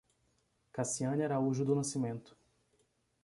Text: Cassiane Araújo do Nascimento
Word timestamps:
Cassiane 0.73 1.21
Araújo 1.25 1.63
do 1.63 1.75
Nascimento 1.75 2.35